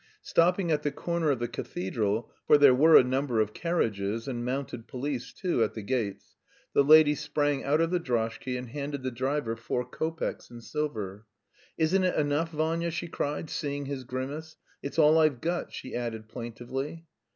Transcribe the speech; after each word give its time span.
Stopping 0.23 0.71
at 0.71 0.81
the 0.81 0.89
corner 0.91 1.29
of 1.29 1.37
the 1.37 1.47
cathedral 1.47 2.31
for 2.47 2.57
there 2.57 2.73
were 2.73 2.95
a 2.95 3.03
number 3.03 3.39
of 3.39 3.53
carriages, 3.53 4.27
and 4.27 4.43
mounted 4.43 4.87
police 4.87 5.31
too, 5.31 5.63
at 5.63 5.75
the 5.75 5.83
gates 5.83 6.35
the 6.73 6.83
lady 6.83 7.13
sprang 7.13 7.63
out 7.63 7.79
of 7.79 7.91
the 7.91 7.99
droshky 7.99 8.57
and 8.57 8.69
handed 8.69 9.03
the 9.03 9.11
driver 9.11 9.55
four 9.55 9.85
kopecks 9.87 10.49
in 10.49 10.59
silver. 10.59 11.27
"Isn't 11.77 12.03
it 12.03 12.15
enough, 12.15 12.49
Vanya?" 12.49 12.89
she 12.89 13.07
cried, 13.09 13.51
seeing 13.51 13.85
his 13.85 14.03
grimace. 14.03 14.57
"It's 14.81 14.97
all 14.97 15.19
I've 15.19 15.39
got," 15.39 15.71
she 15.71 15.93
added 15.93 16.27
plaintively. 16.27 17.05